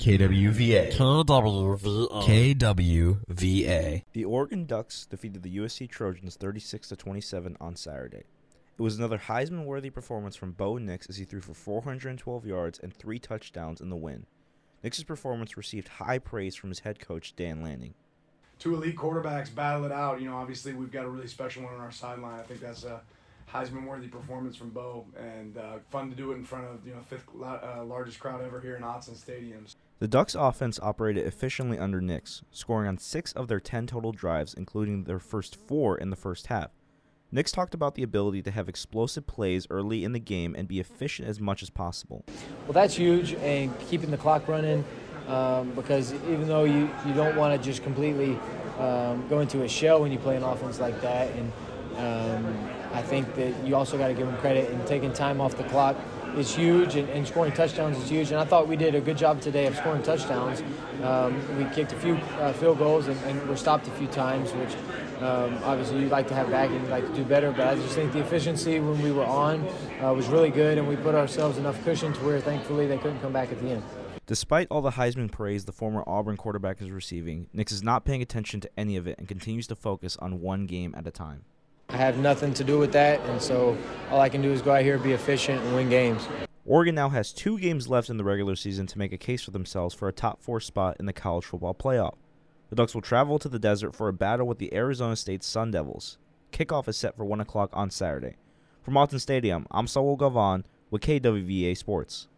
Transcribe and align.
KWVA. 0.00 0.92
KWVA. 0.92 2.08
KWVA. 2.56 4.02
The 4.14 4.24
Oregon 4.24 4.64
Ducks 4.64 5.04
defeated 5.04 5.42
the 5.42 5.58
USC 5.58 5.90
Trojans 5.90 6.36
36 6.36 6.88
to 6.88 6.96
27 6.96 7.56
on 7.60 7.76
Saturday. 7.76 8.24
It 8.78 8.82
was 8.82 8.96
another 8.96 9.18
Heisman-worthy 9.18 9.90
performance 9.90 10.36
from 10.36 10.52
Bo 10.52 10.78
Nix 10.78 11.06
as 11.10 11.18
he 11.18 11.24
threw 11.24 11.42
for 11.42 11.52
412 11.52 12.46
yards 12.46 12.78
and 12.78 12.94
three 12.94 13.18
touchdowns 13.18 13.82
in 13.82 13.90
the 13.90 13.96
win. 13.96 14.24
Nix's 14.82 15.04
performance 15.04 15.58
received 15.58 15.88
high 15.88 16.18
praise 16.18 16.56
from 16.56 16.70
his 16.70 16.78
head 16.80 16.98
coach 16.98 17.36
Dan 17.36 17.62
Lanning. 17.62 17.92
two 18.58 18.74
elite 18.74 18.96
quarterbacks 18.96 19.54
battle 19.54 19.84
it 19.84 19.92
out. 19.92 20.22
You 20.22 20.30
know, 20.30 20.36
obviously 20.36 20.72
we've 20.72 20.90
got 20.90 21.04
a 21.04 21.10
really 21.10 21.28
special 21.28 21.62
one 21.64 21.74
on 21.74 21.80
our 21.80 21.92
sideline. 21.92 22.40
I 22.40 22.42
think 22.44 22.60
that's 22.60 22.84
a 22.84 23.02
Heisman-worthy 23.52 24.08
performance 24.08 24.56
from 24.56 24.70
Bo, 24.70 25.04
and 25.18 25.58
uh, 25.58 25.78
fun 25.90 26.08
to 26.08 26.16
do 26.16 26.32
it 26.32 26.36
in 26.36 26.44
front 26.44 26.64
of 26.64 26.86
you 26.86 26.94
know 26.94 27.00
fifth 27.00 27.26
uh, 27.42 27.84
largest 27.84 28.18
crowd 28.18 28.40
ever 28.42 28.60
here 28.60 28.76
in 28.76 28.82
Autzen 28.82 29.10
Stadiums. 29.22 29.74
The 30.00 30.08
Ducks' 30.08 30.34
offense 30.34 30.80
operated 30.80 31.26
efficiently 31.26 31.78
under 31.78 32.00
Nix, 32.00 32.40
scoring 32.50 32.88
on 32.88 32.96
six 32.96 33.32
of 33.32 33.48
their 33.48 33.60
10 33.60 33.86
total 33.86 34.12
drives, 34.12 34.54
including 34.54 35.04
their 35.04 35.18
first 35.18 35.54
four 35.54 35.98
in 35.98 36.08
the 36.08 36.16
first 36.16 36.46
half. 36.46 36.70
Nix 37.30 37.52
talked 37.52 37.74
about 37.74 37.96
the 37.96 38.02
ability 38.02 38.40
to 38.42 38.50
have 38.50 38.66
explosive 38.66 39.26
plays 39.26 39.66
early 39.68 40.02
in 40.02 40.12
the 40.12 40.18
game 40.18 40.54
and 40.56 40.66
be 40.66 40.80
efficient 40.80 41.28
as 41.28 41.38
much 41.38 41.62
as 41.62 41.68
possible. 41.68 42.24
Well, 42.64 42.72
that's 42.72 42.94
huge, 42.94 43.34
and 43.34 43.78
keeping 43.90 44.10
the 44.10 44.16
clock 44.16 44.48
running 44.48 44.86
um, 45.28 45.72
because 45.72 46.14
even 46.14 46.48
though 46.48 46.64
you, 46.64 46.88
you 47.06 47.12
don't 47.12 47.36
want 47.36 47.60
to 47.60 47.62
just 47.62 47.82
completely 47.82 48.38
um, 48.78 49.28
go 49.28 49.40
into 49.40 49.64
a 49.64 49.68
shell 49.68 50.00
when 50.00 50.10
you 50.10 50.18
play 50.18 50.34
an 50.34 50.42
offense 50.42 50.80
like 50.80 50.98
that, 51.02 51.28
and 51.36 51.52
um, 51.98 52.70
I 52.92 53.02
think 53.02 53.34
that 53.36 53.54
you 53.64 53.76
also 53.76 53.96
got 53.96 54.08
to 54.08 54.14
give 54.14 54.26
them 54.26 54.36
credit 54.38 54.70
and 54.70 54.86
taking 54.86 55.12
time 55.12 55.40
off 55.40 55.56
the 55.56 55.64
clock 55.64 55.96
is 56.36 56.54
huge, 56.54 56.96
and, 56.96 57.08
and 57.10 57.26
scoring 57.26 57.52
touchdowns 57.52 57.98
is 57.98 58.08
huge. 58.08 58.30
And 58.30 58.40
I 58.40 58.44
thought 58.44 58.68
we 58.68 58.76
did 58.76 58.94
a 58.94 59.00
good 59.00 59.18
job 59.18 59.40
today 59.40 59.66
of 59.66 59.76
scoring 59.76 60.02
touchdowns. 60.02 60.62
Um, 61.02 61.58
we 61.58 61.64
kicked 61.74 61.92
a 61.92 61.96
few 61.96 62.14
uh, 62.14 62.52
field 62.52 62.78
goals 62.78 63.08
and, 63.08 63.18
and 63.24 63.48
were 63.48 63.56
stopped 63.56 63.88
a 63.88 63.90
few 63.92 64.06
times, 64.08 64.52
which 64.52 64.74
um, 65.22 65.58
obviously 65.64 66.00
you'd 66.00 66.10
like 66.10 66.28
to 66.28 66.34
have 66.34 66.50
back 66.50 66.70
and 66.70 66.80
you'd 66.80 66.90
like 66.90 67.06
to 67.06 67.14
do 67.14 67.24
better. 67.24 67.50
But 67.50 67.66
I 67.66 67.74
just 67.74 67.94
think 67.94 68.12
the 68.12 68.20
efficiency 68.20 68.78
when 68.80 69.02
we 69.02 69.12
were 69.12 69.24
on 69.24 69.66
uh, 70.02 70.12
was 70.12 70.28
really 70.28 70.50
good, 70.50 70.78
and 70.78 70.88
we 70.88 70.96
put 70.96 71.14
ourselves 71.14 71.58
enough 71.58 71.82
cushion 71.84 72.12
to 72.12 72.20
where 72.20 72.40
thankfully 72.40 72.86
they 72.86 72.98
couldn't 72.98 73.20
come 73.20 73.32
back 73.32 73.50
at 73.50 73.60
the 73.60 73.70
end. 73.70 73.82
Despite 74.26 74.68
all 74.70 74.80
the 74.80 74.92
Heisman 74.92 75.30
praise 75.32 75.64
the 75.64 75.72
former 75.72 76.04
Auburn 76.06 76.36
quarterback 76.36 76.80
is 76.80 76.90
receiving, 76.90 77.48
Nix 77.52 77.72
is 77.72 77.82
not 77.82 78.04
paying 78.04 78.22
attention 78.22 78.60
to 78.60 78.70
any 78.76 78.96
of 78.96 79.08
it 79.08 79.18
and 79.18 79.26
continues 79.26 79.66
to 79.66 79.74
focus 79.74 80.16
on 80.18 80.40
one 80.40 80.66
game 80.66 80.94
at 80.96 81.04
a 81.06 81.10
time. 81.10 81.44
Have 82.00 82.16
nothing 82.16 82.54
to 82.54 82.64
do 82.64 82.78
with 82.78 82.92
that, 82.92 83.20
and 83.26 83.42
so 83.42 83.76
all 84.10 84.22
I 84.22 84.30
can 84.30 84.40
do 84.40 84.50
is 84.50 84.62
go 84.62 84.72
out 84.72 84.80
here, 84.80 84.96
be 84.96 85.12
efficient, 85.12 85.62
and 85.62 85.74
win 85.74 85.90
games. 85.90 86.26
Oregon 86.64 86.94
now 86.94 87.10
has 87.10 87.30
two 87.30 87.58
games 87.58 87.88
left 87.88 88.08
in 88.08 88.16
the 88.16 88.24
regular 88.24 88.56
season 88.56 88.86
to 88.86 88.98
make 88.98 89.12
a 89.12 89.18
case 89.18 89.42
for 89.42 89.50
themselves 89.50 89.94
for 89.94 90.08
a 90.08 90.12
top 90.12 90.40
four 90.40 90.60
spot 90.60 90.96
in 90.98 91.04
the 91.04 91.12
college 91.12 91.44
football 91.44 91.74
playoff. 91.74 92.14
The 92.70 92.76
Ducks 92.76 92.94
will 92.94 93.02
travel 93.02 93.38
to 93.40 93.50
the 93.50 93.58
desert 93.58 93.94
for 93.94 94.08
a 94.08 94.14
battle 94.14 94.46
with 94.46 94.56
the 94.56 94.72
Arizona 94.72 95.14
State 95.14 95.44
Sun 95.44 95.72
Devils. 95.72 96.16
Kickoff 96.52 96.88
is 96.88 96.96
set 96.96 97.18
for 97.18 97.26
1 97.26 97.38
o'clock 97.38 97.68
on 97.74 97.90
Saturday. 97.90 98.36
From 98.80 98.94
Autzen 98.94 99.20
Stadium, 99.20 99.66
I'm 99.70 99.86
Saul 99.86 100.16
Gavan 100.16 100.64
with 100.90 101.02
KWVA 101.02 101.76
Sports. 101.76 102.28